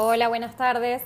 [0.00, 1.02] Hola, buenas tardes.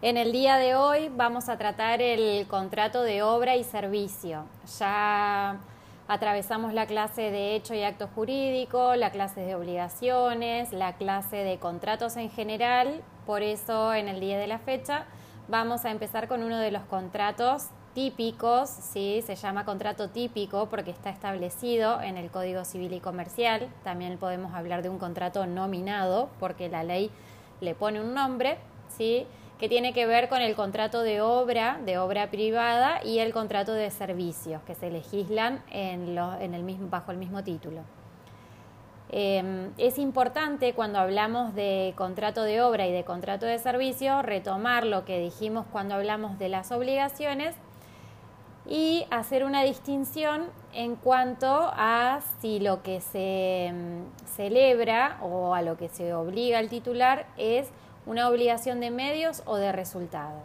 [0.00, 4.46] En el día de hoy vamos a tratar el contrato de obra y servicio.
[4.80, 5.60] Ya
[6.08, 11.60] atravesamos la clase de hecho y acto jurídico, la clase de obligaciones, la clase de
[11.60, 13.02] contratos en general.
[13.26, 15.04] Por eso en el día de la fecha
[15.46, 19.22] vamos a empezar con uno de los contratos típicos, ¿sí?
[19.24, 23.68] se llama contrato típico porque está establecido en el Código Civil y Comercial.
[23.84, 27.12] También podemos hablar de un contrato nominado porque la ley
[27.62, 28.58] le pone un nombre,
[28.88, 29.26] ¿sí?
[29.58, 33.72] que tiene que ver con el contrato de obra, de obra privada, y el contrato
[33.72, 37.82] de servicios, que se legislan en, el mismo, bajo el mismo título.
[39.10, 44.84] Em, es importante cuando hablamos de contrato de obra y de contrato de servicio retomar
[44.84, 47.54] lo que dijimos cuando hablamos de las obligaciones
[48.66, 54.04] y hacer una distinción en cuanto a si lo que se em,
[54.36, 57.68] celebra o a lo que se obliga al titular es
[58.06, 60.44] una obligación de medios o de resultados.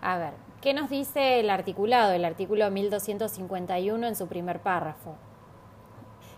[0.00, 5.16] A ver, ¿qué nos dice el articulado, el artículo 1251 en su primer párrafo?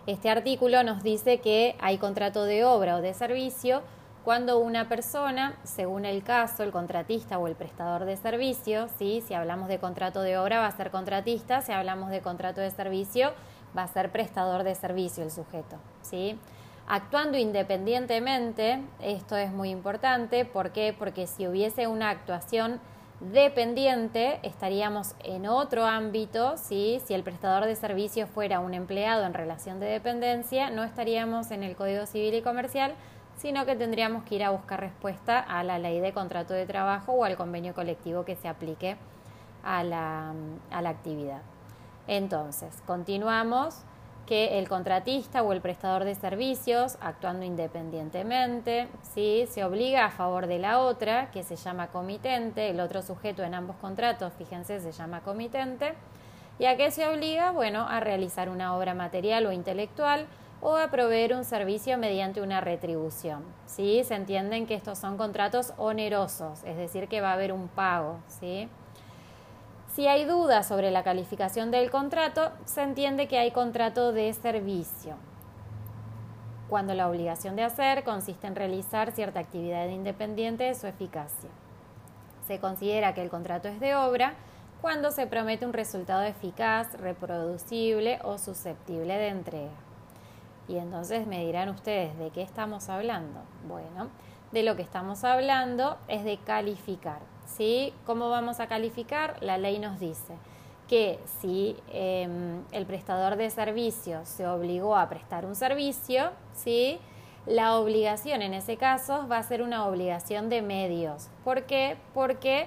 [0.07, 3.83] Este artículo nos dice que hay contrato de obra o de servicio
[4.27, 9.23] cuando una persona, según el caso, el contratista o el prestador de servicio, ¿sí?
[9.25, 12.73] si hablamos de contrato de obra va a ser contratista, si hablamos de contrato de
[12.73, 13.33] servicio
[13.79, 15.77] va a ser prestador de servicio el sujeto.
[16.03, 16.37] ¿sí?
[16.89, 20.93] Actuando independientemente, esto es muy importante, ¿por qué?
[20.99, 22.81] Porque si hubiese una actuación
[23.21, 27.01] dependiente, estaríamos en otro ámbito, ¿sí?
[27.07, 31.63] si el prestador de servicio fuera un empleado en relación de dependencia, no estaríamos en
[31.63, 32.97] el Código Civil y Comercial,
[33.37, 37.13] sino que tendríamos que ir a buscar respuesta a la ley de contrato de trabajo
[37.13, 38.97] o al convenio colectivo que se aplique
[39.63, 40.33] a la,
[40.71, 41.43] a la actividad.
[42.07, 43.85] Entonces, continuamos
[44.27, 49.47] que el contratista o el prestador de servicios, actuando independientemente, ¿sí?
[49.49, 53.55] se obliga a favor de la otra, que se llama comitente, el otro sujeto en
[53.55, 55.95] ambos contratos, fíjense, se llama comitente,
[56.59, 60.27] y a qué se obliga, bueno, a realizar una obra material o intelectual
[60.61, 63.45] o a proveer un servicio mediante una retribución.
[63.67, 64.03] ¿sí?
[64.05, 68.19] Se entienden que estos son contratos onerosos, es decir, que va a haber un pago.
[68.27, 68.69] ¿sí?
[69.95, 75.15] Si hay dudas sobre la calificación del contrato, se entiende que hay contrato de servicio,
[76.69, 81.51] cuando la obligación de hacer consiste en realizar cierta actividad independiente de su eficacia.
[82.47, 84.35] Se considera que el contrato es de obra
[84.81, 89.86] cuando se promete un resultado eficaz, reproducible o susceptible de entrega.
[90.69, 93.41] Y entonces me dirán ustedes, ¿de qué estamos hablando?
[93.69, 94.09] Bueno,
[94.53, 97.21] de lo que estamos hablando es de calificar.
[97.47, 97.93] ¿sí?
[98.05, 99.37] ¿Cómo vamos a calificar?
[99.41, 100.35] La ley nos dice
[100.89, 107.01] que si em, el prestador de servicios se obligó a prestar un servicio, ¿sí?
[107.47, 111.29] la obligación en ese caso va a ser una obligación de medios.
[111.45, 111.97] ¿Por qué?
[112.15, 112.67] Porque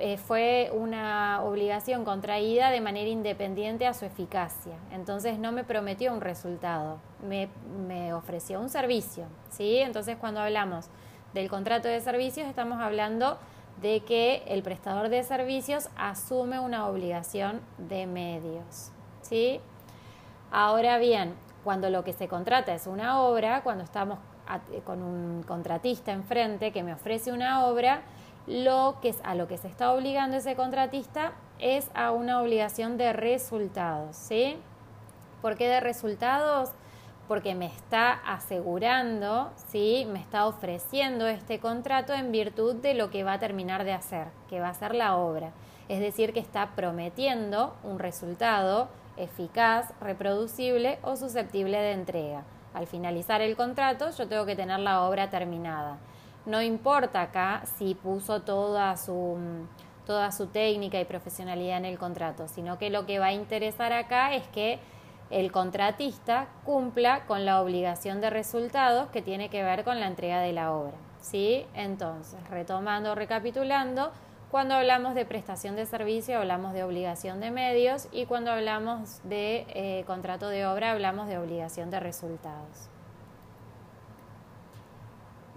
[0.00, 4.74] eh, fue una obligación contraída de manera independiente a su eficacia.
[4.90, 7.48] Entonces no me prometió un resultado, me,
[7.86, 9.24] me ofreció un servicio.
[9.50, 9.78] ¿sí?
[9.78, 10.86] Entonces cuando hablamos
[11.34, 13.38] del contrato de servicios estamos hablando
[13.80, 18.92] de que el prestador de servicios asume una obligación de medios.
[19.22, 19.60] ¿sí?
[20.50, 24.18] Ahora bien, cuando lo que se contrata es una obra, cuando estamos
[24.84, 28.02] con un contratista enfrente que me ofrece una obra,
[28.46, 33.12] lo que a lo que se está obligando ese contratista es a una obligación de
[33.12, 34.56] resultados, ¿sí?
[35.40, 36.70] ¿Por qué de resultados?
[37.28, 40.06] Porque me está asegurando, ¿sí?
[40.10, 44.28] Me está ofreciendo este contrato en virtud de lo que va a terminar de hacer,
[44.48, 45.52] que va a ser la obra.
[45.88, 52.42] Es decir, que está prometiendo un resultado eficaz, reproducible o susceptible de entrega.
[52.74, 55.98] Al finalizar el contrato, yo tengo que tener la obra terminada.
[56.44, 59.36] No importa acá si puso toda su,
[60.06, 63.92] toda su técnica y profesionalidad en el contrato, sino que lo que va a interesar
[63.92, 64.80] acá es que
[65.30, 70.40] el contratista cumpla con la obligación de resultados que tiene que ver con la entrega
[70.40, 70.96] de la obra.
[71.20, 71.64] ¿sí?
[71.74, 74.12] Entonces, retomando, recapitulando,
[74.50, 79.64] cuando hablamos de prestación de servicio hablamos de obligación de medios y cuando hablamos de
[79.68, 82.91] eh, contrato de obra hablamos de obligación de resultados.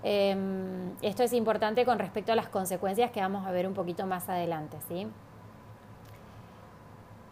[0.03, 4.05] Em, esto es importante con respecto a las consecuencias que vamos a ver un poquito
[4.05, 4.77] más adelante.
[4.87, 5.07] ¿sí?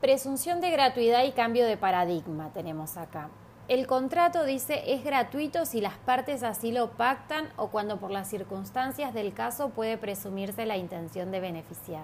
[0.02, 3.30] Presunción de gratuidad y cambio de paradigma tenemos acá.
[3.70, 8.30] El contrato dice es gratuito si las partes así lo pactan o cuando por las
[8.30, 12.04] circunstancias del caso puede presumirse la intención de beneficiar.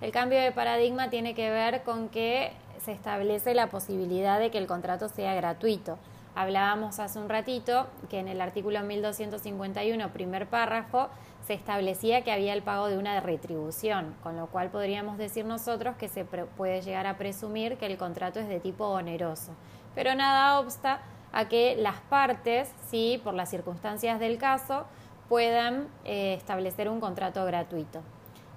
[0.00, 2.52] El cambio de paradigma tiene que ver con que
[2.84, 5.98] se establece la posibilidad de que el contrato sea gratuito.
[6.36, 11.08] Hablábamos hace un ratito que en el artículo 1251, primer párrafo,
[11.46, 15.94] se establecía que había el pago de una retribución, con lo cual podríamos decir nosotros
[15.96, 19.52] que se puede llegar a presumir que el contrato es de tipo oneroso.
[19.94, 21.02] Pero nada obsta
[21.32, 24.86] a que las partes, sí, por las circunstancias del caso,
[25.28, 28.00] puedan eh, establecer un contrato gratuito.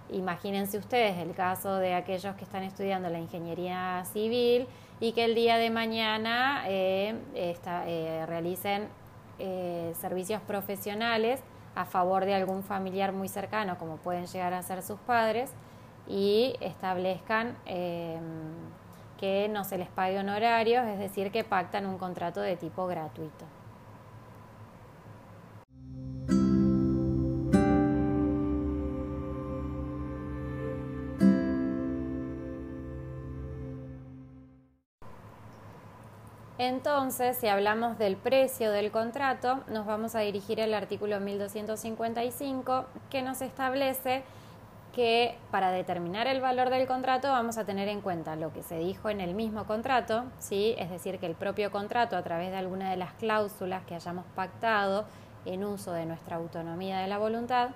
[0.10, 4.68] Imagínense ustedes el caso de aquellos que están estudiando la ingeniería civil
[5.00, 8.90] y que el día de mañana eh, eh, realicen
[9.94, 11.42] servicios profesionales
[11.76, 15.52] a favor de algún familiar muy cercano, como pueden llegar a ser sus padres,
[16.08, 22.56] y establezcan que no se les pague honorarios, es decir, que pactan un contrato de
[22.56, 23.46] tipo gratuito.
[36.60, 43.22] Entonces, si hablamos del precio del contrato, nos vamos a dirigir al artículo 1255 que
[43.22, 44.24] nos establece
[44.92, 48.80] que para determinar el valor del contrato vamos a tener en cuenta lo que se
[48.80, 50.74] dijo en el mismo contrato, ¿sí?
[50.80, 54.26] es decir, que el propio contrato a través de alguna de las cláusulas que hayamos
[54.36, 55.06] pactado
[55.46, 57.70] en uso de nuestra autonomía de la voluntad,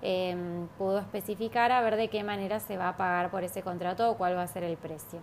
[0.00, 4.10] em, pudo especificar a ver de qué manera se va a pagar por ese contrato
[4.10, 5.20] o cuál va a ser el precio.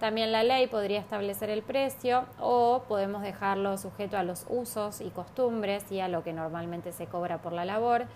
[0.00, 5.10] También la ley podría establecer el precio o podemos dejarlo sujeto a los usos y
[5.10, 8.06] costumbres y a lo que normalmente se cobra por la labor.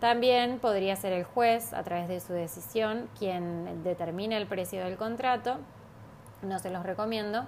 [0.00, 4.96] También podría ser el juez, a través de su decisión, quien determine el precio del
[4.96, 5.58] contrato.
[6.40, 7.44] No se los recomiendo.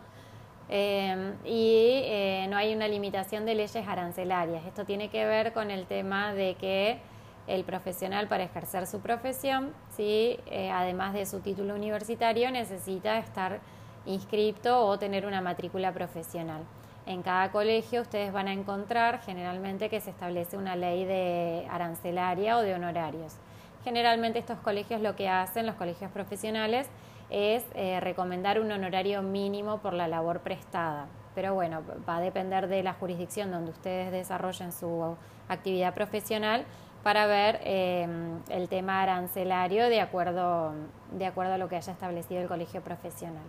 [0.69, 4.67] Eh, y eh, no hay una limitación de leyes arancelarias.
[4.67, 7.01] Esto tiene que ver con el tema de que
[7.49, 10.39] el profesional para ejercer su profesión, ¿sí?
[10.47, 13.61] Eh, además de su título universitario, necesita estar
[14.07, 16.63] inscrito o tener una matrícula profesional.
[17.07, 22.59] En cada colegio ustedes van a encontrar generalmente que se establece una ley de arancelaria
[22.59, 23.37] o de honorarios.
[23.83, 26.87] Generalmente estos colegios lo que hacen, los colegios profesionales,
[27.31, 31.07] es eh, recomendar un honorario mínimo por la labor prestada.
[31.35, 35.17] Pero bueno, va a depender de la jurisdicción donde ustedes desarrollen su
[35.49, 36.67] actividad profesional
[37.03, 38.07] para ver eh,
[38.49, 40.73] el tema arancelario de acuerdo,
[41.13, 43.45] de acuerdo a lo que haya establecido el colegio profesional.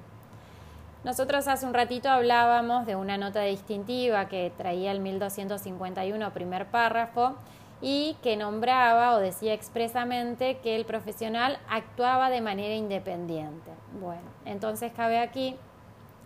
[1.03, 7.35] Nosotros hace un ratito hablábamos de una nota distintiva que traía el 1251 primer párrafo
[7.81, 13.71] y que nombraba o decía expresamente que el profesional actuaba de manera independiente.
[14.01, 15.55] Bueno, entonces cabe aquí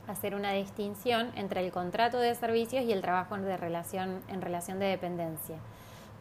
[0.07, 4.79] hacer una distinción entre el contrato de servicios y el trabajo de relación, en relación
[4.79, 5.57] de dependencia.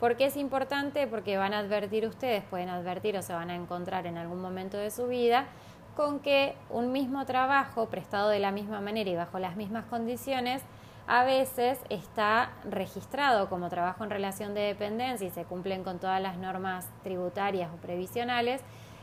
[0.02, 1.06] ¿Por qué es importante?
[1.06, 4.76] Porque van a advertir ustedes, pueden advertir o se van a encontrar en algún momento
[4.76, 5.46] de su vida
[5.94, 10.60] con que un mismo trabajo prestado de la misma manera y bajo las mismas condiciones
[11.06, 16.20] a veces está registrado como trabajo en relación de dependencia y se cumplen con todas
[16.20, 18.60] las normas tributarias o previsionales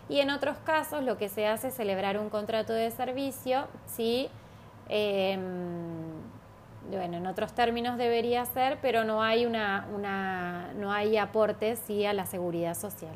[0.10, 4.28] y en otros casos lo que se hace es celebrar un contrato de servicio si
[4.90, 6.09] em,
[6.98, 12.06] bueno en otros términos debería ser pero no hay una, una no hay aportes sí
[12.06, 13.14] a la seguridad social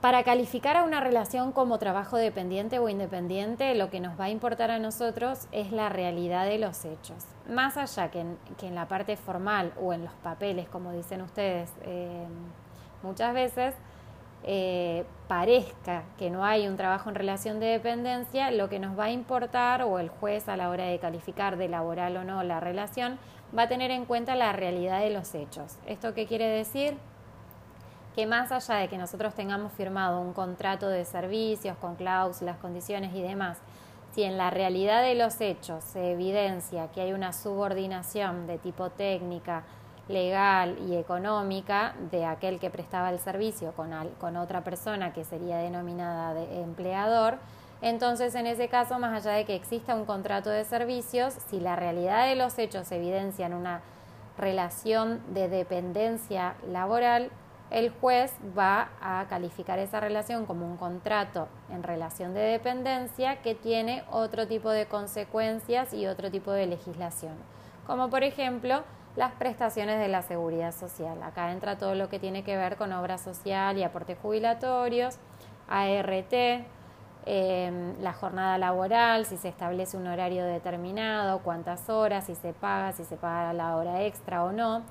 [0.00, 4.30] para calificar a una relación como trabajo dependiente o independiente, lo que nos va a
[4.30, 7.24] importar a nosotros es la realidad de los hechos.
[7.48, 12.26] Más allá que en, la parte formal o en los papeles, como dicen ustedes eh,
[13.02, 13.74] muchas veces,
[14.44, 19.04] eh, parezca que no hay un trabajo en relación de dependencia, lo que nos va
[19.04, 22.60] a importar o el juez a la hora de calificar de laboral o no la
[22.60, 23.18] relación
[23.56, 25.76] va a tener en cuenta la realidad de los hechos.
[25.86, 26.96] ¿Esto qué quiere decir?
[28.18, 33.14] que más allá de que nosotros tengamos firmado un contrato de servicios con cláusulas, condiciones
[33.14, 33.58] y demás,
[34.12, 38.90] si en la realidad de los hechos se evidencia que hay una subordinación de tipo
[38.90, 39.62] técnica,
[40.08, 45.58] legal y económica de aquel que prestaba el servicio con, con otra persona que sería
[45.58, 47.38] denominada de empleador,
[47.80, 51.76] entonces en ese caso, más allá de que exista un contrato de servicios, si la
[51.76, 53.82] realidad de los hechos evidencia una
[54.36, 57.30] relación de dependencia laboral,
[57.70, 63.54] el juez va a calificar esa relación como un contrato en relación de dependencia que
[63.54, 67.34] tiene otro tipo de consecuencias y otro tipo de legislación,
[67.86, 68.84] como por ejemplo
[69.18, 71.22] las prestaciones de la seguridad social.
[71.22, 75.18] Acá entra todo lo que tiene que ver con obra social y aportes jubilatorios,
[75.68, 76.64] ART,
[77.26, 82.92] em, la jornada laboral, si se establece un horario determinado, cuántas horas, si se paga,
[82.92, 84.82] si se paga la hora extra o no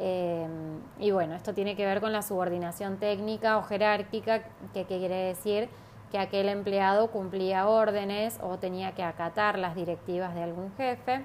[0.00, 5.16] Em, y bueno, esto tiene que ver con la subordinación técnica o jerárquica, que, quiere
[5.16, 5.68] decir
[6.12, 11.24] que aquel empleado cumplía órdenes o tenía que acatar las directivas de algún jefe.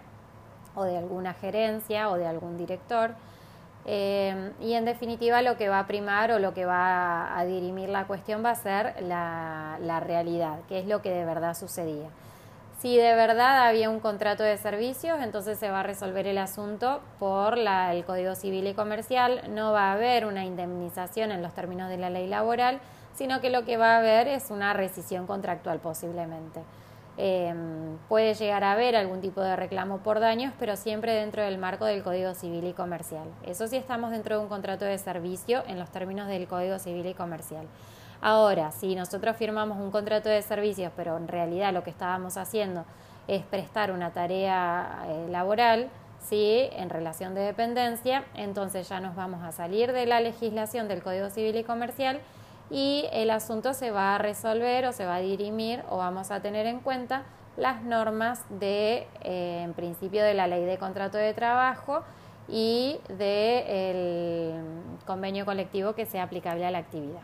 [0.75, 3.11] O de alguna gerencia o de algún director.
[3.85, 7.89] Eh, y en definitiva lo que va a primar o lo que va a dirimir
[7.89, 12.09] la cuestión va a ser la, la realidad, que es lo que de verdad sucedía.
[12.83, 16.99] Si de verdad había un contrato de servicios, entonces se va a resolver el asunto
[17.17, 19.41] por la, el Código Civil y Comercial.
[19.49, 22.81] No va a haber una indemnización en los términos de la ley laboral,
[23.13, 26.61] sino que lo que va a haber es una rescisión contractual posiblemente.
[27.15, 31.59] Em, puede llegar a haber algún tipo de reclamo por daños, pero siempre dentro del
[31.59, 33.27] marco del Código Civil y Comercial.
[33.45, 37.05] Eso sí estamos dentro de un contrato de servicio en los términos del Código Civil
[37.05, 37.67] y Comercial.
[38.19, 42.85] Ahora, si nosotros firmamos un contrato de servicios, pero en realidad lo que estábamos haciendo
[43.27, 45.89] es prestar una tarea eh, laboral,
[46.19, 46.69] ¿sí?
[46.71, 51.29] en relación de dependencia, entonces ya nos vamos a salir de la legislación del Código
[51.29, 52.21] Civil y Comercial
[52.69, 56.41] y el asunto se va a resolver o se va a dirimir o vamos a
[56.41, 57.23] tener en cuenta
[57.57, 62.03] las normas de, eh, en principio, de la ley de contrato de trabajo
[62.47, 64.55] y del
[65.05, 67.21] convenio colectivo que sea aplicable a la actividad.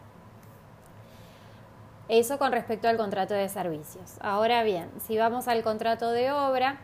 [2.07, 4.15] Eso con respecto al contrato de servicios.
[4.21, 6.79] Ahora bien, si vamos al contrato de obra,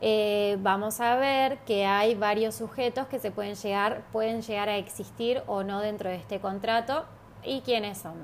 [0.00, 4.76] eh, vamos a ver que hay varios sujetos que se pueden llegar, pueden llegar a
[4.76, 7.04] existir o no dentro de este contrato
[7.46, 8.14] ¿Y quiénes son?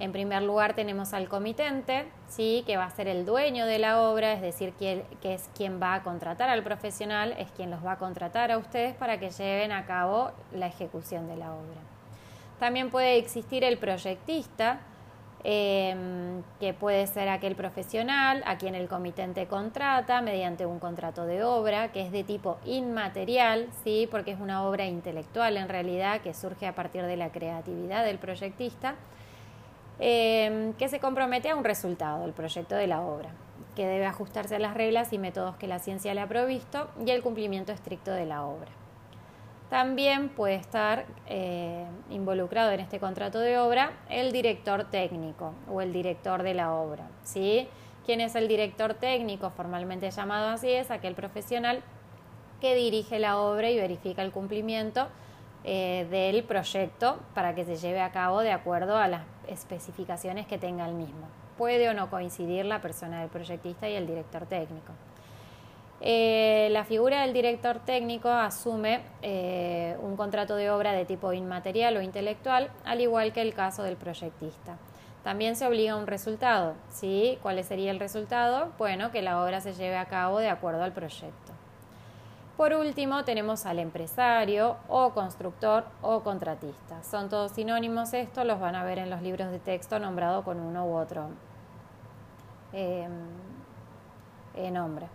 [0.00, 2.62] En primer lugar tenemos al comitente, ¿sí?
[2.66, 5.94] que va a ser el dueño de la obra, es decir, que, es quien va
[5.94, 9.72] a contratar al profesional, es quien los va a contratar a ustedes para que lleven
[9.72, 11.80] a cabo la ejecución de la obra.
[12.58, 14.80] También puede existir el proyectista,
[15.44, 21.42] em, que puede ser aquel profesional a quien el comitente contrata mediante un contrato de
[21.44, 24.08] obra, que es de tipo inmaterial, ¿sí?
[24.10, 28.18] porque es una obra intelectual en realidad que surge a partir de la creatividad del
[28.18, 28.96] proyectista,
[30.00, 33.30] em, que se compromete a un resultado, el proyecto de la obra,
[33.76, 37.10] que debe ajustarse a las reglas y métodos que la ciencia le ha provisto y
[37.10, 38.70] el cumplimiento estricto de la obra.
[39.70, 45.92] También puede estar eh, involucrado en este contrato de obra el director técnico o el
[45.92, 47.06] director de la obra.
[47.22, 47.68] ¿sí?
[48.06, 49.50] ¿Quién es el director técnico?
[49.50, 51.82] Formalmente llamado así es aquel profesional
[52.62, 55.06] que dirige la obra y verifica el cumplimiento
[55.64, 60.56] eh, del proyecto para que se lleve a cabo de acuerdo a las especificaciones que
[60.56, 61.28] tenga el mismo.
[61.58, 64.92] Puede o no coincidir la persona del proyectista y el director técnico.
[66.00, 71.96] Eh, la figura del director técnico asume eh, un contrato de obra de tipo inmaterial
[71.96, 74.76] o intelectual, al igual que el caso del proyectista.
[75.24, 76.74] También se obliga a un resultado.
[76.90, 77.38] ¿sí?
[77.42, 78.72] ¿Cuál sería el resultado?
[78.78, 81.52] Bueno, que la obra se lleve a cabo de acuerdo al proyecto.
[82.56, 87.02] Por último, tenemos al empresario o constructor o contratista.
[87.04, 90.58] Son todos sinónimos estos, los van a ver en los libros de texto nombrado con
[90.58, 91.28] uno u otro
[92.72, 93.08] eh,
[94.72, 95.06] nombre.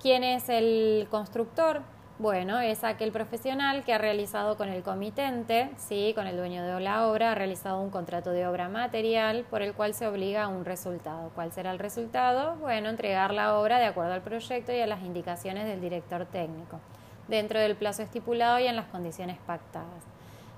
[0.00, 1.82] ¿Quién es el constructor?
[2.20, 6.12] Bueno, es aquel profesional que ha realizado con el comitente, ¿sí?
[6.14, 9.74] con el dueño de la obra, ha realizado un contrato de obra material por el
[9.74, 11.32] cual se obliga a un resultado.
[11.34, 12.54] ¿Cuál será el resultado?
[12.60, 16.78] Bueno, entregar la obra de acuerdo al proyecto y a las indicaciones del director técnico,
[17.26, 20.04] dentro del plazo estipulado y en las condiciones pactadas.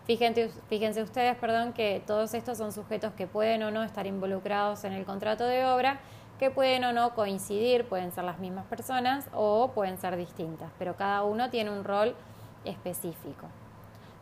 [0.07, 4.93] Fíjense, ustedes, perdón, que todos estos son sujetos que pueden o no estar involucrados en
[4.93, 6.01] el contrato de obra
[6.41, 10.97] que pueden o no coincidir, pueden ser las mismas personas o pueden ser distintas, pero
[10.97, 12.17] cada uno tiene un rol
[12.65, 13.47] específico.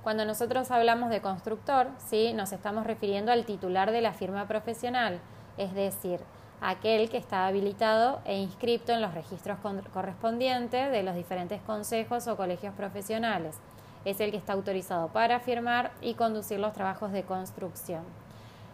[0.02, 2.32] Cuando nosotros hablamos de constructor, ¿sí?
[2.32, 5.20] nos estamos refiriendo al titular de la firma profesional,
[5.58, 6.18] es decir,
[6.60, 9.58] aquel que está habilitado e inscripto en los registros
[9.92, 13.60] correspondientes de los diferentes consejos o colegios profesionales.
[14.04, 18.02] Es el que está autorizado para firmar y conducir los trabajos de construcción.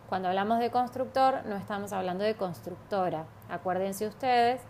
[0.09, 3.25] Cuando hablamos de constructor, no estamos hablando de constructora.
[3.49, 4.61] Acuérdense ustedes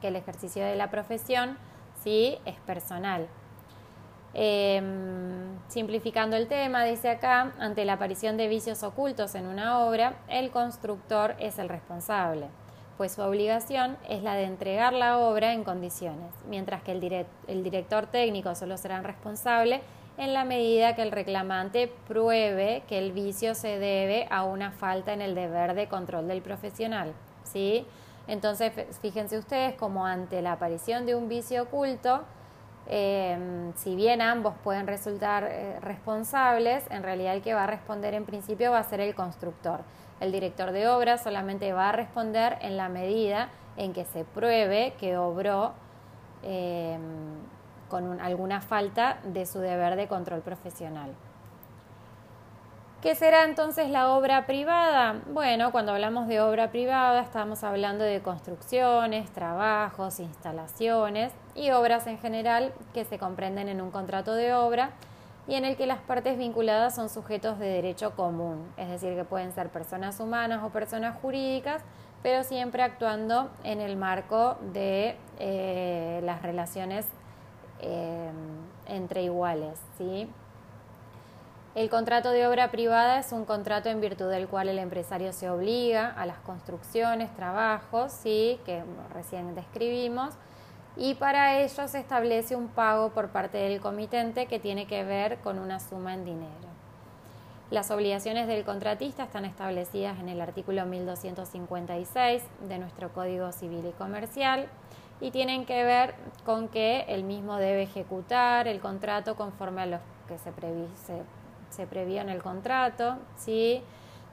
[0.00, 1.58] que el ejercicio de la profesión
[2.02, 3.28] sí es personal.
[4.34, 10.14] Em, simplificando el tema, dice acá, ante la aparición de vicios ocultos en una obra,
[10.28, 12.48] el constructor es el responsable,
[12.96, 17.62] pues su obligación es la de entregar la obra en condiciones, mientras que el, el
[17.62, 19.82] director técnico solo será responsable
[20.18, 25.12] en la medida que el reclamante pruebe que el vicio se debe a una falta
[25.12, 27.14] en el deber de control del profesional.
[27.44, 27.86] ¿sí?
[28.26, 32.22] Entonces, fíjense ustedes como ante la aparición de un vicio oculto,
[32.88, 38.14] em, si bien ambos pueden resultar eh, responsables, en realidad el que va a responder
[38.14, 39.80] en principio va a ser el constructor.
[40.20, 44.94] El director de obra solamente va a responder en la medida en que se pruebe
[45.00, 45.72] que obró
[46.42, 47.00] em,
[47.92, 51.10] con alguna falta de su deber de control profesional.
[53.02, 55.20] ¿Qué será entonces la obra privada?
[55.30, 62.16] Bueno, cuando hablamos de obra privada estamos hablando de construcciones, trabajos, instalaciones y obras en
[62.18, 64.92] general que se comprenden en un contrato de obra
[65.46, 69.24] y en el que las partes vinculadas son sujetos de derecho común, es decir, que
[69.24, 71.82] pueden ser personas humanas o personas jurídicas,
[72.22, 77.06] pero siempre actuando en el marco de eh, las relaciones
[77.82, 78.30] eh,
[78.86, 79.78] entre iguales.
[79.98, 80.28] ¿sí?
[81.74, 85.48] El contrato de obra privada es un contrato en virtud del cual el empresario se
[85.48, 88.60] obliga a las construcciones, trabajos, ¿sí?
[88.66, 90.34] que recién describimos,
[90.96, 95.38] y para ello se establece un pago por parte del comitente que tiene que ver
[95.38, 96.72] con una suma en dinero.
[97.70, 103.92] Las obligaciones del contratista están establecidas en el artículo 1256 de nuestro Código Civil y
[103.92, 104.68] Comercial
[105.22, 106.14] y tienen que ver
[106.44, 109.98] con que el mismo debe ejecutar el contrato conforme a lo
[110.28, 110.52] que se,
[111.06, 111.22] se
[111.72, 113.82] se previó en el contrato, ¿sí?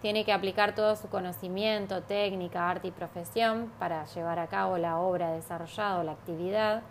[0.01, 4.97] tiene que aplicar todo su conocimiento, técnica, arte y profesión para llevar a cabo la
[4.97, 6.81] obra desarrollada o la actividad.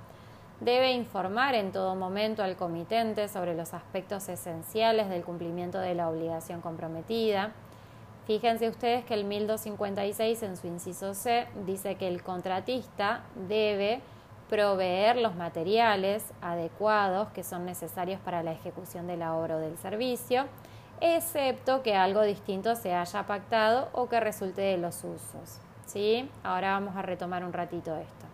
[0.60, 6.08] Debe informar en todo momento al comitente sobre los aspectos esenciales del cumplimiento de la
[6.08, 7.52] obligación comprometida.
[8.28, 14.02] Fíjense ustedes que el 1256 en su inciso C dice que el contratista debe
[14.50, 19.78] proveer los materiales adecuados que son necesarios para la ejecución de la obra o del
[19.78, 20.44] servicio,
[21.00, 25.58] excepto que algo distinto se haya pactado o que resulte de los usos.
[25.86, 26.28] ¿sí?
[26.44, 28.27] Ahora vamos a retomar un ratito esto.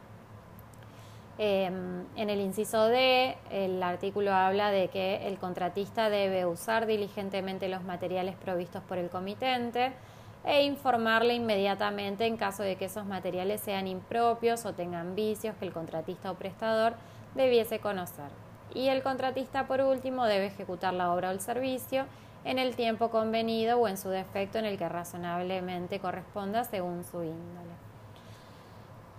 [1.36, 7.68] Em, en el inciso D, el artículo habla de que el contratista debe usar diligentemente
[7.68, 9.92] los materiales provistos por el comitente,
[10.44, 15.64] e informarle inmediatamente en caso de que esos materiales sean impropios o tengan vicios que
[15.64, 16.94] el contratista o prestador
[17.34, 18.30] debiese conocer.
[18.74, 22.04] Y el contratista, por último, debe ejecutar la obra o el servicio
[22.44, 27.22] en el tiempo convenido o en su defecto en el que razonablemente corresponda según su
[27.22, 27.83] índole.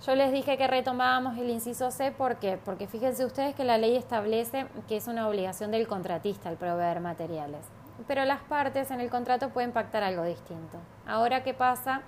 [0.06, 2.60] Yo les dije que retomábamos el inciso C, ¿por qué?
[2.64, 7.00] Porque fíjense ustedes que la ley establece que es una obligación del contratista el proveer
[7.00, 7.66] materiales
[8.08, 10.78] pero las partes en el contrato pueden pactar algo distinto.
[11.08, 12.02] Ahora, ¿qué pasa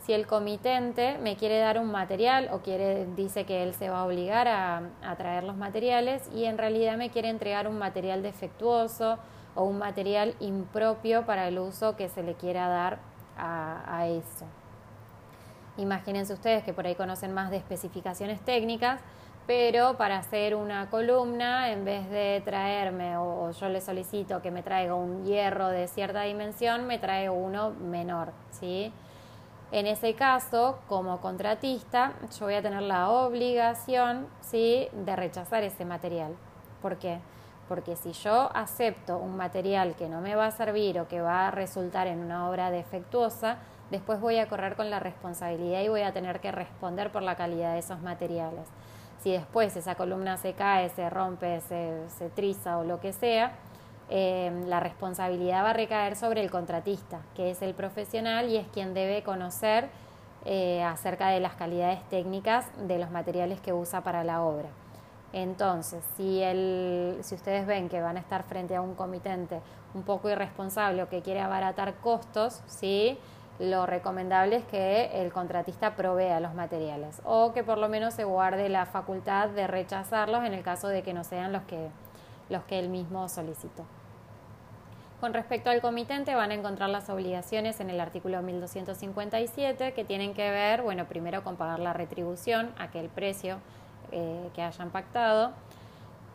[0.00, 4.00] si el comitente me quiere dar un material o quiere, dice que él se va
[4.00, 4.82] a obligar a,
[5.16, 9.18] traer los materiales y en realidad me quiere entregar un material defectuoso
[9.54, 12.98] o un material impropio para el uso que se le quiera dar
[13.36, 14.46] a eso?
[15.76, 19.00] Imagínense ustedes que por ahí conocen más de especificaciones técnicas
[19.46, 24.62] pero para hacer una columna, en vez de traerme, o, yo le solicito que me
[24.62, 28.90] traiga un hierro de cierta dimensión, me trae uno menor, ¿sí?
[29.70, 35.84] En ese caso, como contratista, yo voy a tener la obligación, ¿sí?, de rechazar ese
[35.84, 36.34] material.
[36.80, 37.18] ¿Por qué?
[37.68, 41.48] Porque si yo acepto un material que no me va a servir o que va
[41.48, 43.58] a resultar en una obra defectuosa,
[43.90, 47.36] después voy a correr con la responsabilidad y voy a tener que responder por la
[47.36, 48.68] calidad de esos materiales
[49.24, 53.52] si después esa columna se cae, se rompe, se, se triza o lo que sea,
[54.10, 58.68] eh, la responsabilidad va a recaer sobre el contratista, que es el profesional y es
[58.68, 59.88] quien debe conocer
[60.44, 64.68] eh, acerca de las calidades técnicas de los materiales que usa para la obra.
[65.32, 69.60] Entonces, si, el, si ustedes ven que van a estar frente a un comitente
[69.94, 73.18] un poco irresponsable o que quiere abaratar costos, ¿sí?
[73.58, 78.24] Lo recomendable es que el contratista provea los materiales o que por lo menos se
[78.24, 81.88] guarde la facultad de rechazarlos en el caso de que no sean los que,
[82.48, 83.84] los que él mismo solicitó.
[85.20, 90.34] Con respecto al comitente van a encontrar las obligaciones en el artículo 1257 que tienen
[90.34, 93.58] que ver, bueno, primero con pagar la retribución, aquel precio
[94.12, 95.52] eh, que hayan pactado,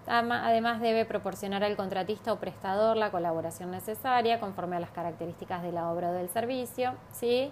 [0.08, 5.72] Además, debe proporcionar al contratista o prestador la colaboración necesaria conforme a las características de
[5.72, 7.52] la obra o del servicio, ¿sí?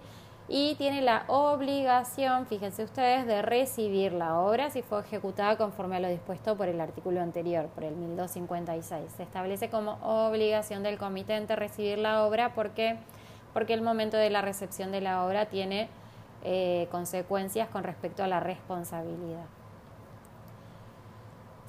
[0.49, 5.99] Y tiene la obligación, fíjense ustedes, de recibir la obra si fue ejecutada conforme a
[5.99, 9.11] lo dispuesto por el artículo anterior, por el 1256.
[9.17, 12.97] Se establece como obligación del comitente recibir la obra porque,
[13.53, 15.89] porque el momento de la recepción de la obra tiene
[16.45, 19.56] eh, consecuencias con respecto a la responsabilidad.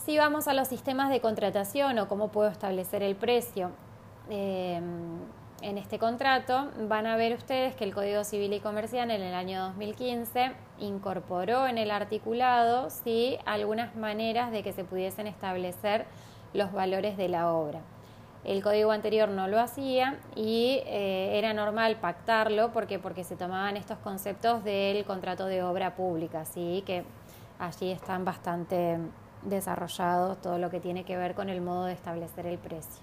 [0.08, 3.72] Si vamos a los sistemas de contratación o cómo puedo establecer el precio
[4.30, 4.80] eh,
[5.60, 9.34] en este contrato, van a ver ustedes que el Código Civil y Comercial en el
[9.34, 13.36] año 2015 incorporó en el articulado ¿sí?
[13.44, 16.06] algunas maneras de que se pudiesen establecer
[16.54, 17.80] los valores de la obra.
[18.44, 23.76] El código anterior no lo hacía y eh, era normal pactarlo porque, porque se tomaban
[23.76, 26.82] estos conceptos del contrato de obra pública, ¿sí?
[26.86, 27.04] que
[27.58, 28.96] allí están bastante
[29.42, 33.02] desarrollado todo lo que tiene que ver con el modo de establecer el precio.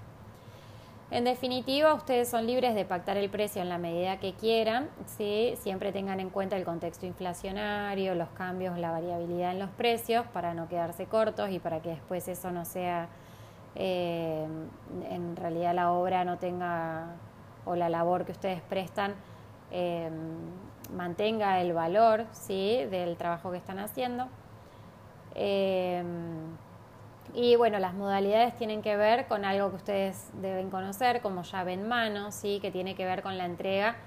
[1.12, 5.54] En definitiva, ustedes son libres de pactar el precio en la medida que quieran, ¿sí?
[5.62, 10.56] siempre tengan en cuenta el contexto inflacionario, los cambios, la variabilidad en los precios para
[10.56, 13.08] no quedarse cortos y para que después eso no sea,
[13.76, 14.48] eh,
[15.12, 17.16] en realidad la obra no tenga,
[17.66, 19.14] o la labor que ustedes prestan,
[19.70, 20.10] eh,
[20.92, 22.84] mantenga el valor ¿sí?
[22.90, 24.28] del trabajo que están haciendo.
[25.36, 26.04] Eh,
[27.36, 31.74] y bueno, las modalidades tienen que ver con algo que ustedes deben conocer, como llave
[31.74, 32.60] en mano, ¿sí?
[32.62, 33.98] que tiene que ver con la entrega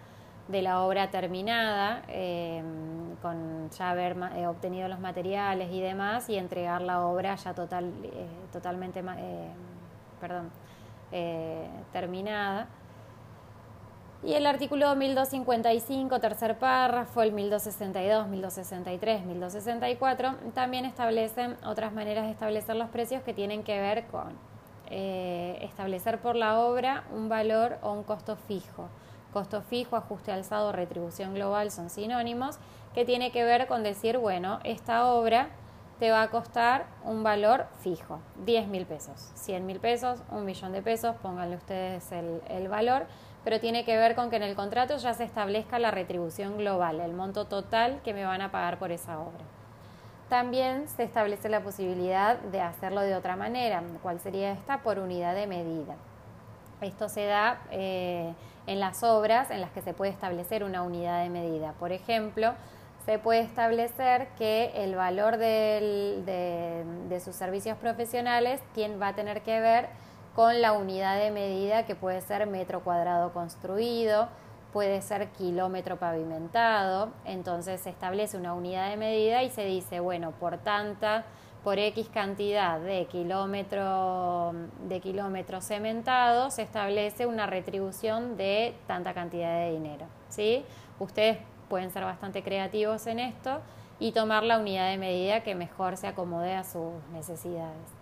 [0.49, 2.63] de la obra terminada, eh,
[3.21, 7.93] con ya haber eh, obtenido los materiales y demás, y entregar la obra ya total,
[8.03, 9.05] eh, totalmente
[10.19, 10.51] perdón,
[11.93, 12.67] terminada.
[14.25, 22.33] Y el artículo 1255, tercer párrafo, el 1262, 1263, 1264, también establecen otras maneras de
[22.33, 24.33] establecer los precios que tienen que ver con
[24.91, 28.89] eh, establecer por la obra un valor o un costo fijo.
[29.33, 32.59] Costo fijo, ajuste alzado, retribución global son sinónimos,
[32.95, 35.51] que tiene que ver con decir, bueno, esta obra
[36.01, 40.73] te va a costar un valor fijo, 10 mil pesos, 100 mil pesos, un millón
[40.73, 43.07] de pesos, pónganle ustedes el, el valor
[43.49, 47.01] pero tiene que ver con que en el contrato ya se establezca la retribución global,
[47.01, 49.43] el monto total que me van a pagar por esa obra.
[50.29, 54.83] También se establece la posibilidad de hacerlo de otra manera, ¿cuál sería esta?
[54.83, 55.95] Por unidad de medida.
[56.83, 58.35] Esto se da eh,
[58.67, 61.73] en las obras en las que se puede establecer una unidad de medida.
[61.81, 62.53] Por ejemplo,
[63.07, 66.85] se puede establecer que el valor de,
[67.25, 68.61] sus servicios profesionales
[69.01, 69.89] va a tener que ver
[70.39, 74.29] con la unidad de medida que puede ser metro cuadrado construido,
[74.73, 80.31] puede ser kilómetro pavimentado, entonces se establece una unidad de medida y se dice, bueno,
[80.31, 81.25] por tanta,
[81.65, 84.53] por X cantidad de kilómetro,
[84.87, 90.07] de kilómetros cementados, se establece una retribución de tanta cantidad de dinero.
[90.29, 90.65] ¿sí?
[91.01, 93.59] Ustedes pueden ser bastante creativos en esto
[93.99, 97.98] y tomar la unidad de medida que mejor se acomode a sus necesidades.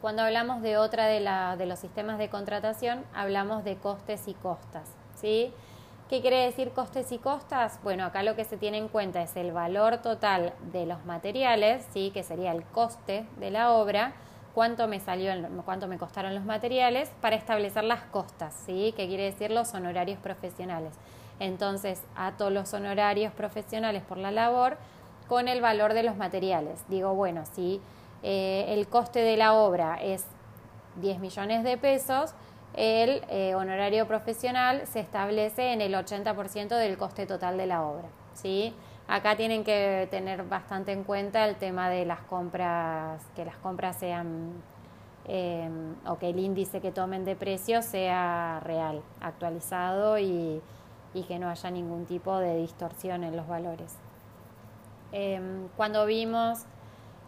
[0.00, 4.34] Cuando hablamos de otra de, la, de los sistemas de contratación, hablamos de costes y
[4.34, 4.88] costas.
[5.18, 5.52] ¿sí?
[6.10, 7.80] ¿Qué quiere decir costes y costas?
[7.82, 11.84] Bueno, acá lo que se tiene en cuenta es el valor total de los materiales,
[11.92, 12.10] ¿sí?
[12.12, 14.12] que sería el coste de la obra,
[14.54, 15.32] cuánto me salió,
[15.64, 18.92] cuánto me costaron los materiales, para establecer las costas, ¿sí?
[18.96, 20.92] que quiere decir los honorarios profesionales.
[21.40, 24.76] Entonces, ato los honorarios profesionales por la labor
[25.26, 26.84] con el valor de los materiales.
[26.88, 27.80] Digo, bueno, si
[28.22, 30.24] eh, el coste de la obra es
[30.96, 32.34] 10 millones de pesos,
[32.74, 38.08] el eh, honorario profesional se establece en el 80% del coste total de la obra.
[38.34, 38.74] ¿sí?
[39.08, 43.96] Acá tienen que tener bastante en cuenta el tema de las compras, que las compras
[43.96, 44.62] sean
[45.26, 45.68] eh,
[46.06, 50.62] o que el índice que tomen de precio sea real, actualizado y,
[51.26, 53.96] que no haya ningún tipo de distorsión en los valores.
[55.78, 56.66] cuando vimos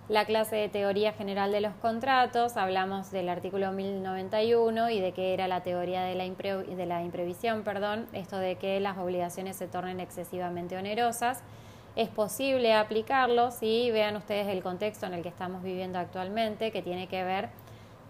[0.09, 5.35] la clase de teoría general de los contratos, hablamos del artículo 1091 y de qué
[5.35, 9.69] era la teoría de la, de la imprevisión, perdón, esto de que las obligaciones se
[9.69, 11.43] tornen excesivamente onerosas.
[11.95, 16.81] Es posible aplicarlo, si vean ustedes el contexto en el que estamos viviendo actualmente, que
[16.81, 17.51] tiene que ver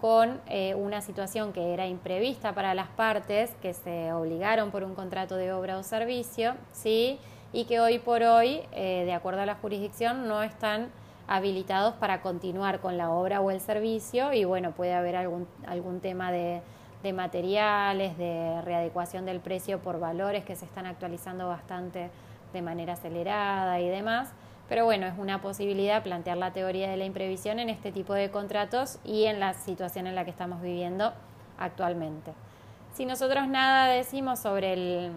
[0.01, 4.95] con eh, una situación que era imprevista para las partes que se obligaron por un
[4.95, 7.19] contrato de obra o servicio, ¿sí?
[7.53, 10.91] y que hoy por hoy, eh, de acuerdo a la jurisdicción, no están
[11.29, 16.01] habilitados para continuar con la obra o el servicio y bueno, puede haber algún, algún
[16.01, 16.63] tema de,
[17.03, 22.11] de materiales, de readecuación del precio por valores que se están actualizando bastante
[22.53, 24.33] de manera acelerada y demás.
[24.69, 28.31] Pero bueno, es una posibilidad plantear la teoría de la imprevisión en este tipo de
[28.31, 31.13] contratos y en la situación en la que estamos viviendo
[31.59, 32.33] actualmente.
[32.93, 35.13] Si nosotros nada decimos sobre el,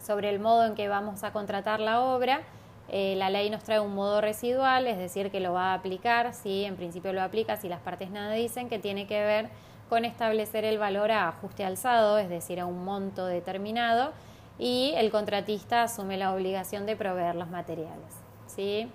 [0.00, 2.42] sobre el modo en que vamos a contratar la obra,
[2.88, 6.34] eh, la ley nos trae un modo residual, es decir, que lo va a aplicar,
[6.34, 9.48] si en principio lo aplica, si las partes nada dicen, que tiene que ver
[9.88, 14.12] con establecer el valor a ajuste alzado, es decir, a un monto determinado,
[14.58, 18.14] y el contratista asume la obligación de proveer los materiales.
[18.46, 18.90] ¿sí?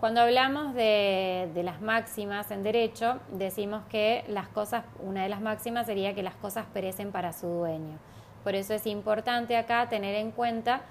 [0.00, 5.40] Cuando hablamos de, de, las máximas en derecho, decimos que las cosas, una de las
[5.40, 7.98] máximas sería que las cosas perecen para su dueño.
[8.42, 10.82] Por eso es importante acá tener en cuenta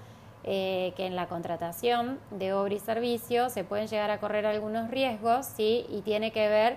[0.44, 4.90] eh, que en la contratación de obra y servicio se pueden llegar a correr algunos
[4.90, 5.86] riesgos ¿sí?
[5.88, 6.76] y tiene que ver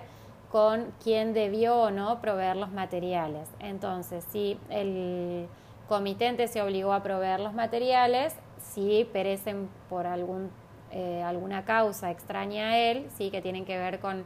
[0.50, 3.48] con quién debió o no proveer los materiales.
[3.60, 5.46] Entonces, si el
[5.88, 10.50] comitente se obligó a proveer los materiales, si perecen por algún,
[10.90, 14.24] eh, alguna causa extraña a él, sí que tienen que ver con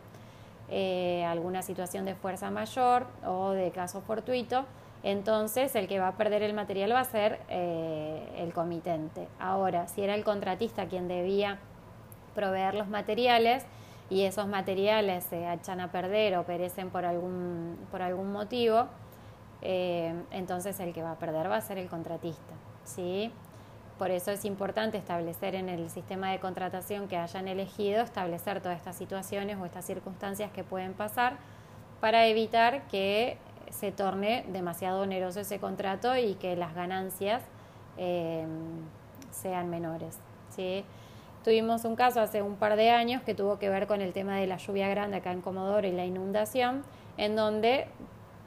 [0.71, 4.65] eh, alguna situación de fuerza mayor o de caso fortuito,
[5.03, 9.29] entonces el que va a perder el material va a ser eh, el comitente.
[9.41, 11.59] Ahora, si era el contratista quien debía
[12.35, 13.65] proveer los materiales
[14.11, 18.87] y esos materiales se echan a perder o perecen por algún, por algún motivo,
[19.61, 22.55] eh, entonces el que va a perder va a ser el contratista.
[22.85, 23.33] ¿sí?
[23.99, 28.79] Por eso es importante establecer en el sistema de contratación que hayan elegido, establecer todas
[28.79, 31.37] estas situaciones o estas circunstancias que pueden pasar
[32.01, 33.39] para evitar que
[33.73, 37.43] se torne demasiado oneroso ese contrato y que las ganancias
[37.97, 38.47] eh,
[39.31, 40.19] sean menores.
[41.45, 44.37] Tuvimos un caso hace un par de años que tuvo que ver con el tema
[44.37, 46.83] de la lluvia grande acá en Comodoro y la inundación,
[47.17, 47.89] en donde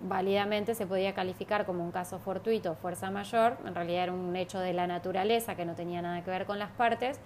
[0.02, 4.60] válidamente se podía calificar como un caso fortuito fuerza mayor, en realidad era un hecho
[4.60, 7.20] de la naturaleza que no tenía nada que ver con las partes,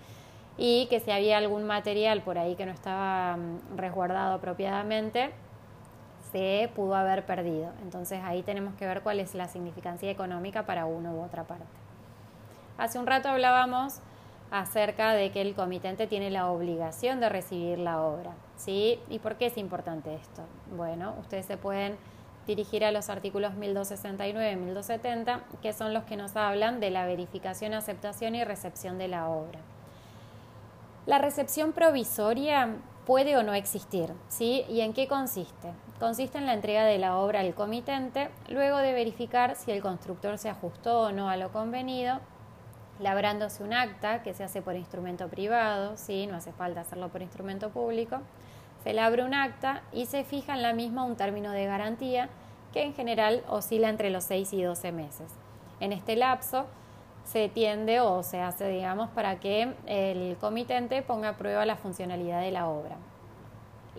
[0.57, 5.31] y que si había algún material por ahí que no estaba mm, resguardado apropiadamente,
[6.31, 7.71] se pudo haber perdido.
[7.81, 11.65] Entonces ahí tenemos que ver cuál es la significancia económica para una u otra parte.
[12.77, 13.99] Hace un rato hablábamos
[14.51, 18.31] acerca de que el comitente tiene la obligación de recibir la obra.
[18.59, 18.99] ¿sí?
[19.09, 20.43] ¿Y por qué es importante esto?
[20.75, 21.97] Bueno, ustedes se pueden
[22.45, 27.05] dirigir a los artículos 1269 y 1270, que son los que nos hablan de la
[27.05, 29.59] verificación, aceptación y recepción de la obra.
[31.05, 34.65] La recepción provisoria puede o no existir, ¿sí?
[34.69, 35.69] ¿Y en qué consiste?
[35.99, 40.37] Consiste en la entrega de la obra al comitente, luego de verificar si el constructor
[40.37, 42.19] se ajustó o no a lo convenido,
[42.99, 46.27] labrándose un acta que se hace por instrumento privado, ¿sí?
[46.27, 48.21] No hace falta hacerlo por instrumento público
[48.83, 52.29] se le abre un acta y se fija en la misma un término de garantía
[52.73, 55.31] que en general oscila entre los 6 y 12 meses.
[55.79, 56.65] En este lapso
[57.23, 62.41] se tiende o se hace, digamos, para que el comitente ponga a prueba la funcionalidad
[62.41, 62.97] de la obra.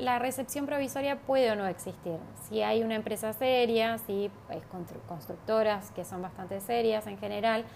[0.00, 2.16] La recepción provisoria puede o no existir.
[2.48, 4.62] Si hay una empresa seria, si hay
[5.06, 7.66] constructoras que son bastante serias en general,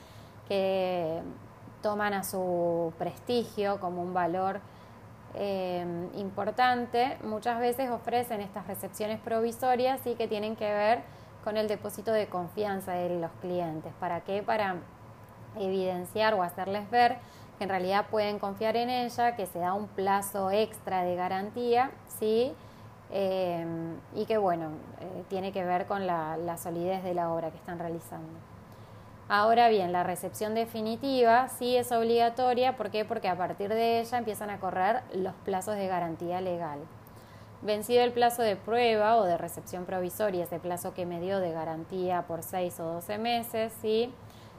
[0.48, 1.20] que
[1.82, 4.60] toman a su prestigio como un valor
[5.34, 5.84] eh,
[6.14, 11.02] importante, muchas veces ofrecen estas recepciones provisorias y que tienen que ver
[11.44, 13.92] con el depósito de confianza de los clientes.
[14.00, 14.42] ¿Para qué?
[14.42, 14.76] Para
[15.58, 17.18] evidenciar o hacerles ver
[17.58, 21.90] que en realidad pueden confiar en ella, que se da un plazo extra de garantía,
[22.18, 22.54] ¿sí?
[23.10, 23.64] Eh,
[24.14, 27.78] y que bueno, eh, tiene que ver con la solidez de la obra que están
[27.78, 28.32] realizando.
[29.28, 32.76] Ahora bien, la recepción definitiva sí es obligatoria.
[32.76, 33.06] ¿Por qué?
[33.06, 36.80] Porque a partir de ella empiezan a correr los plazos de garantía legal.
[37.62, 41.52] Vencido el plazo de prueba o de recepción provisoria, ese plazo que me dio de
[41.52, 44.12] garantía por 6 o 12 meses, ¿sí?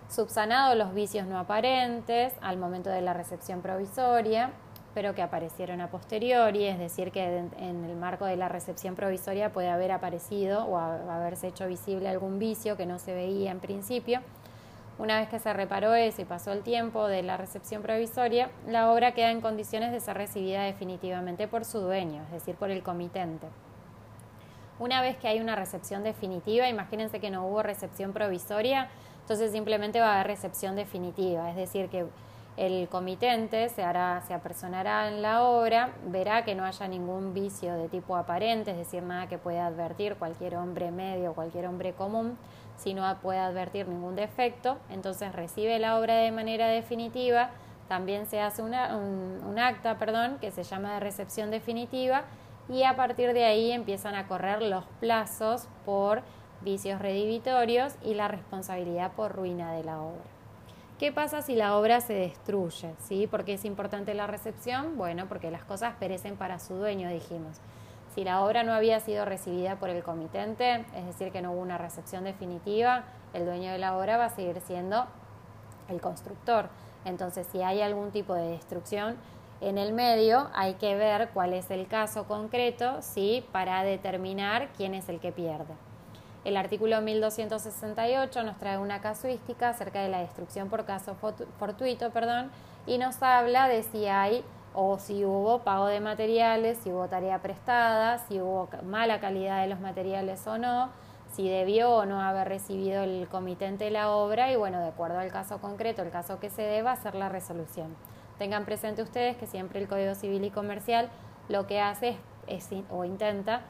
[0.09, 4.51] subsanado los vicios no aparentes al momento de la recepción provisoria,
[4.95, 7.23] pero que aparecieron a posteriori, es decir, que
[7.59, 12.39] en el marco de la recepción provisoria puede haber aparecido o haberse hecho visible algún
[12.39, 14.21] vicio que no se veía en principio
[14.97, 18.91] una vez que se reparó eso y pasó el tiempo de la recepción provisoria, la
[18.91, 22.81] obra queda en condiciones de ser recibida definitivamente por su dueño, es decir, por el
[22.81, 23.47] comitente.
[24.79, 29.99] Una vez que hay una recepción definitiva, imagínense que no hubo recepción provisoria, entonces simplemente
[29.99, 32.05] va a haber recepción definitiva, es decir, que
[32.57, 37.75] el comitente se, hará, se apersonará en la obra, verá que no haya ningún vicio
[37.75, 42.37] de tipo aparente, es decir, nada que pueda advertir cualquier hombre medio cualquier hombre común,
[42.77, 47.49] si no puede advertir ningún defecto, entonces recibe la obra de manera definitiva,
[47.89, 52.23] también se hace un, un acta perdón, que se llama de recepción definitiva
[52.69, 56.21] y a partir de ahí empiezan a correr los plazos por
[56.61, 60.34] vicios redivitorios y la responsabilidad por ruina de la obra.
[60.97, 62.95] ¿Qué pasa si la obra se destruye?
[62.99, 63.27] ¿Sí?
[63.27, 64.95] ¿Por qué es importante la recepción?
[64.95, 67.57] Bueno, porque las cosas perecen para su dueño, dijimos.
[68.13, 71.59] Si la obra no había sido recibida por el comitente, es decir, que no hubo
[71.59, 73.03] una recepción definitiva,
[73.33, 75.05] el dueño de la obra va a seguir siendo
[75.89, 76.69] el constructor.
[77.03, 79.17] Entonces, si hay algún tipo de destrucción
[79.59, 83.45] en el medio, hay que ver cuál es el caso concreto, ¿sí?
[83.51, 85.73] para determinar quién es el que pierde.
[86.45, 92.51] El artículo 1268 nos trae una casuística acerca de la destrucción por caso fortuito, perdón,
[92.85, 94.43] y nos habla de si hay
[94.75, 99.67] o si hubo pago de materiales, si hubo tarea prestada, si hubo mala calidad de
[99.69, 100.91] los materiales o no,
[101.31, 105.31] si debió o no haber recibido el comitente la obra y bueno, de acuerdo al
[105.31, 107.95] caso concreto, el caso que se deba, hacer la resolución.
[108.37, 111.09] Tengan presente ustedes que siempre el Código Civil y Comercial
[111.49, 113.61] lo que hace es, o intenta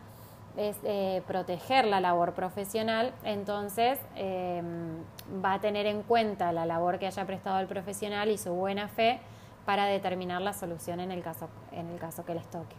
[0.58, 5.04] es eh, proteger la labor profesional, entonces em,
[5.44, 8.88] va a tener en cuenta la labor que haya prestado el profesional y su buena
[8.88, 9.20] fe
[9.66, 12.76] para determinar la solución en el caso, en el caso que les toque.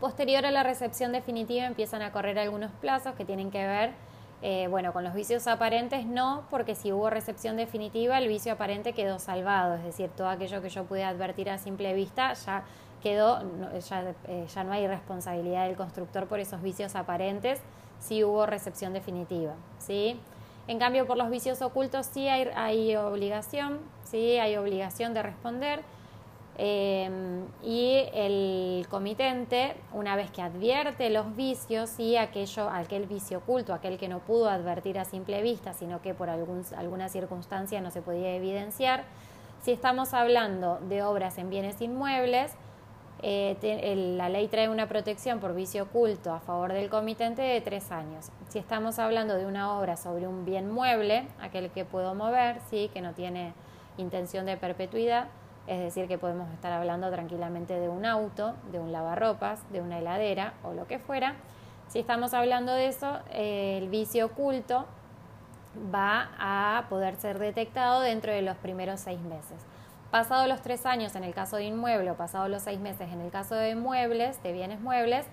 [0.00, 3.92] Posterior a la recepción definitiva empiezan a correr algunos plazos que tienen que ver
[4.40, 8.92] Eh, bueno, con los vicios aparentes no, porque si hubo recepción definitiva, el vicio aparente
[8.92, 12.62] quedó salvado, es decir, todo aquello que yo pude advertir a simple vista ya
[13.02, 13.40] quedó,
[13.80, 17.60] ya, eh, ya no hay responsabilidad del constructor por esos vicios aparentes
[18.00, 20.20] si hubo recepción definitiva, ¿sí?
[20.68, 25.80] En cambio, por los vicios ocultos sí hay, hay obligación, sí hay obligación de responder.
[26.60, 33.72] Em, y el comitente, una vez que advierte los vicios y aquello, aquel vicio oculto,
[33.72, 37.92] aquel que no pudo advertir a simple vista, sino que por algún, alguna circunstancia no
[37.92, 39.04] se podía evidenciar,
[39.62, 42.52] si estamos hablando de obras en bienes inmuebles,
[43.22, 47.90] eh, la ley trae una protección por vicio oculto a favor del comitente de tres
[47.90, 48.30] años.
[48.48, 52.90] Si estamos hablando de una obra sobre un bien mueble, aquel que puedo mover, sí,
[52.92, 53.52] que no tiene
[53.96, 55.26] intención de perpetuidad,
[55.66, 59.98] es decir, que podemos estar hablando tranquilamente de un auto, de un lavarropas, de una
[59.98, 61.34] heladera o lo que fuera.
[61.88, 64.86] Si estamos hablando de eso, eh, el vicio oculto
[65.94, 69.64] va a poder ser detectado dentro de los primeros seis meses.
[70.10, 73.20] Pasados los tres años en el caso de inmueble o pasados los seis meses en
[73.20, 75.26] el caso de muebles, de bienes muebles,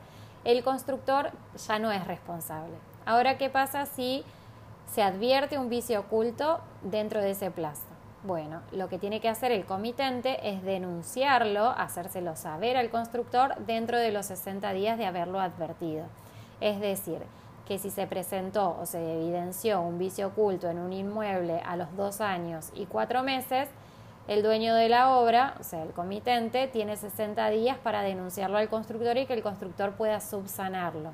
[0.44, 1.32] el constructor
[1.68, 2.76] ya no es responsable.
[3.06, 4.26] Ahora, ¿qué pasa si
[4.92, 7.84] se advierte un vicio oculto dentro de ese plazo?
[8.24, 13.98] Bueno, lo que tiene que hacer el comitente es denunciarlo, hacérselo saber al constructor dentro
[13.98, 16.06] de los 60 días de haberlo advertido.
[16.60, 17.20] Es decir,
[17.66, 21.96] que si se presentó o se evidenció un vicio oculto en un inmueble a los
[21.96, 23.70] dos años y cuatro meses,
[24.28, 28.70] el dueño de la obra, o sea, el comitente, tiene 60 días para denunciarlo al
[28.70, 31.12] constructor y que el constructor pueda subsanarlo.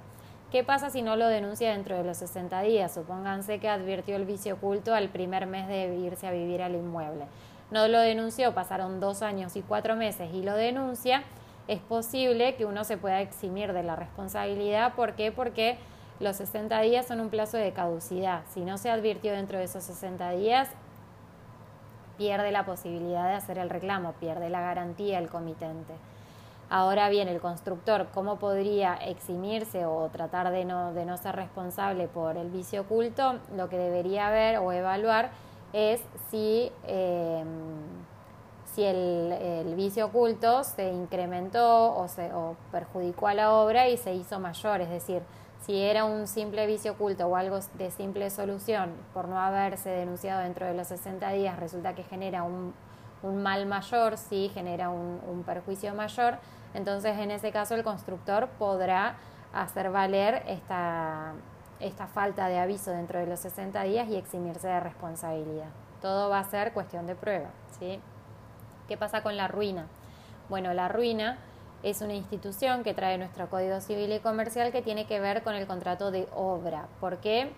[0.52, 2.94] ¿Qué pasa si no lo denuncia dentro de los 60 días?
[2.94, 7.26] Supónganse que advirtió el vicio oculto al primer mes de irse a vivir al inmueble.
[7.70, 11.24] No lo denunció, pasaron dos años y cuatro meses y lo denuncia,
[11.68, 14.94] es posible que uno se pueda eximir de la responsabilidad.
[14.94, 15.32] ¿Por qué?
[15.32, 15.78] Porque
[16.20, 18.44] los 60 días son un plazo de caducidad.
[18.54, 20.70] Si no se advirtió dentro de esos 60 días,
[22.22, 25.96] pierde la posibilidad de hacer el reclamo, pierde la garantía el comitente.
[26.70, 32.08] Ahora bien, el constructor, ¿cómo podría eximirse o tratar de no, de no ser responsable
[32.08, 33.40] por el vicio oculto?
[33.58, 35.32] Lo que debería ver o evaluar
[35.74, 37.48] es si, em,
[38.76, 43.98] si el, el, vicio oculto se incrementó o, se, o perjudicó a la obra y
[43.98, 45.24] se hizo mayor, es decir,
[45.66, 50.42] si era un simple vicio oculto o algo de simple solución por no haberse denunciado
[50.42, 52.74] dentro de los 60 días, resulta que genera un,
[53.24, 56.40] mal mayor, sí, genera un, perjuicio mayor,
[56.74, 59.18] entonces en ese caso el constructor podrá
[59.54, 61.34] hacer valer esta,
[61.80, 65.70] esta falta de aviso dentro de los 60 días y eximirse de responsabilidad.
[66.02, 67.50] Todo va a ser cuestión de prueba.
[67.78, 68.00] ¿sí?
[68.88, 69.88] ¿Qué pasa con la ruina?
[70.50, 71.38] Bueno, la ruina
[71.84, 75.56] es una institución que trae nuestro Código Civil y Comercial que tiene que ver con
[75.56, 76.88] el contrato de obra.
[77.00, 77.52] ¿Por qué?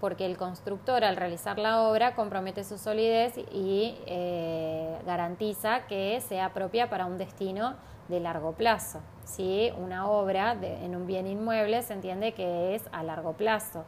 [0.00, 6.52] Porque el constructor al realizar la obra compromete su solidez y eh, garantiza que sea
[6.52, 7.74] propia para un destino
[8.08, 9.00] de largo plazo.
[9.24, 13.84] Si una obra en un bien inmueble se entiende que es a largo plazo.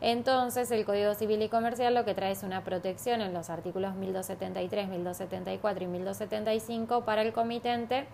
[0.00, 3.94] Entonces, el Código Civil y Comercial lo que trae es una protección en los artículos
[3.94, 8.06] 1273, 1274 y 1275 para el comitente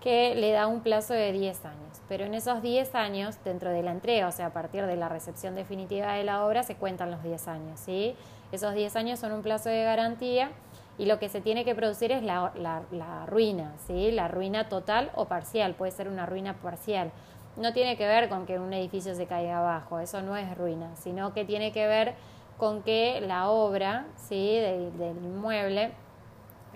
[0.00, 2.00] que le da un plazo de 10 años.
[2.08, 5.08] Pero en esos 10 años, dentro de la entrega, o sea, a partir de la
[5.08, 7.80] recepción definitiva de la obra, se cuentan los 10 años.
[7.80, 8.16] ¿sí?
[8.50, 10.50] Esos 10 años son un plazo de garantía
[10.98, 14.10] y lo que se tiene que producir es la, la, ruina, ¿sí?
[14.10, 17.10] la ruina total o parcial, puede ser una ruina parcial.
[17.56, 20.94] No tiene que ver con que un edificio se caiga abajo, eso no es ruina,
[20.96, 22.14] sino que tiene que ver
[22.58, 24.58] con que la obra ¿sí?
[24.58, 25.92] del inmueble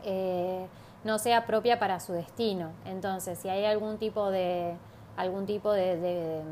[0.05, 0.67] eh,
[1.05, 2.73] no sea propia para su destino.
[2.87, 4.75] Entonces, si hay algún tipo de
[5.17, 6.43] algún tipo de,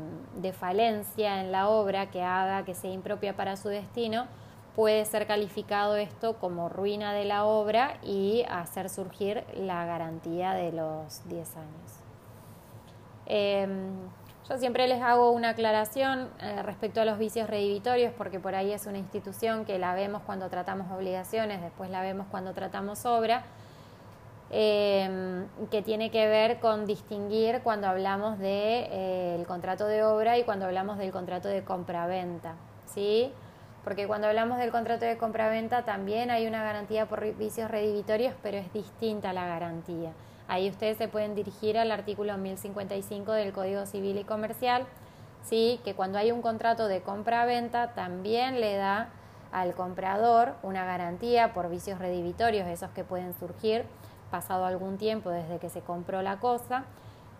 [0.57, 4.27] falencia en la obra que haga que sea impropia para su destino,
[4.75, 10.71] puede ser calificado esto como ruina de la obra y hacer surgir la garantía de
[10.71, 11.91] los 10 años.
[13.25, 13.91] Em,
[14.47, 18.71] yo siempre les hago una aclaración eh, respecto a los vicios redivitorios, porque por ahí
[18.71, 23.43] es una institución que la vemos cuando tratamos obligaciones, después la vemos cuando tratamos obra
[24.55, 28.87] Em, que tiene que ver con distinguir cuando hablamos del de,
[29.41, 32.53] eh, contrato de obra y cuando hablamos del contrato de compraventa,
[32.85, 33.33] ¿sí?
[33.83, 38.57] Porque cuando hablamos del contrato de compraventa también hay una garantía por vicios redivitorios, pero
[38.57, 40.11] es distinta la garantía.
[40.47, 44.85] Ahí ustedes se pueden dirigir al artículo 1055 del Código Civil y Comercial,
[45.41, 45.79] ¿sí?
[45.83, 49.09] que cuando hay un contrato de compra-venta también le da
[49.51, 53.85] al comprador una garantía por vicios redivitorios, esos que pueden surgir
[54.33, 56.85] pasado algún tiempo desde que se compró la cosa,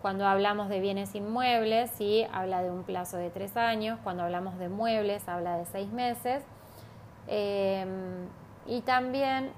[0.00, 3.98] Cuando hablamos de bienes inmuebles, sí, habla de un plazo de tres años.
[4.04, 6.44] Cuando hablamos de muebles, habla de seis meses.
[7.26, 8.28] Em,
[8.66, 9.50] y también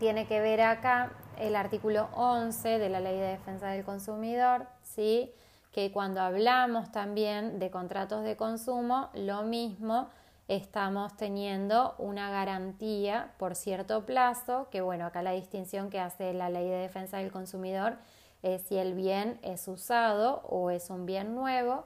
[0.00, 5.32] tiene que ver acá el artículo 11 de la Ley de Defensa del Consumidor, ¿sí?
[5.72, 10.08] que cuando hablamos también de contratos de consumo, lo mismo
[10.50, 16.50] estamos teniendo una garantía por cierto plazo, que bueno, acá la distinción que hace la
[16.50, 17.98] Ley de Defensa del Consumidor
[18.42, 21.84] es si el bien es usado o es un bien nuevo.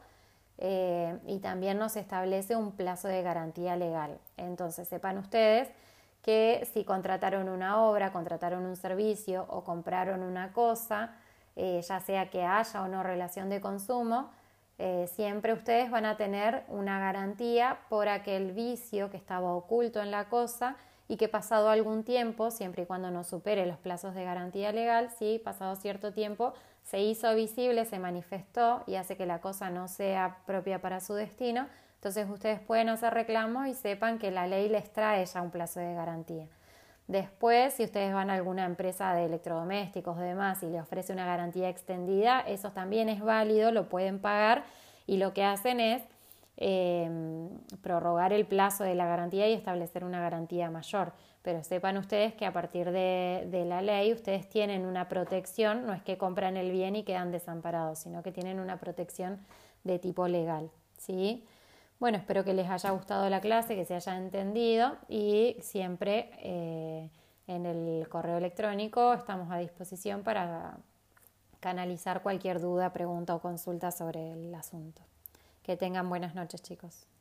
[0.56, 4.18] Eh, y también nos establece un plazo de garantía legal.
[4.38, 5.68] Entonces, sepan ustedes
[6.22, 11.16] que si contrataron una obra, contrataron un servicio o compraron una cosa,
[11.56, 14.30] eh, ya sea que haya o no relación de consumo,
[14.78, 20.10] eh, siempre ustedes van a tener una garantía por aquel vicio que estaba oculto en
[20.10, 24.24] la cosa y que pasado algún tiempo, siempre y cuando no supere los plazos de
[24.24, 29.40] garantía legal, si pasado cierto tiempo se hizo visible, se manifestó y hace que la
[29.40, 31.66] cosa no sea propia para su destino,
[31.96, 35.80] entonces ustedes pueden hacer reclamos y sepan que la ley les trae ya un plazo
[35.80, 36.46] de garantía.
[37.06, 41.26] Después, si ustedes van a alguna empresa de electrodomésticos o demás y le ofrece una
[41.26, 44.64] garantía extendida, eso también es válido, lo pueden pagar
[45.06, 46.02] y lo que hacen es
[46.56, 47.50] em,
[47.82, 51.12] prorrogar el plazo de la garantía y establecer una garantía mayor.
[51.42, 55.92] Pero sepan ustedes que a partir de, de, la ley ustedes tienen una protección, no
[55.92, 59.38] es que compran el bien y quedan desamparados, sino que tienen una protección
[59.82, 60.70] de tipo legal.
[60.96, 61.44] ¿sí?
[62.04, 67.08] Bueno, espero que les haya gustado la clase, que se haya entendido y siempre eh,
[67.46, 70.76] en el correo electrónico estamos a disposición para
[71.60, 75.00] canalizar cualquier duda, pregunta o consulta sobre el asunto.
[75.62, 77.06] Que tengan buenas noches chicos.